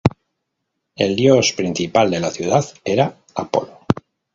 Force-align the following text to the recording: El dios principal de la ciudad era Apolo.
El 0.95 1.15
dios 1.15 1.53
principal 1.53 2.09
de 2.09 2.19
la 2.19 2.31
ciudad 2.31 2.65
era 2.83 3.17
Apolo. 3.35 3.81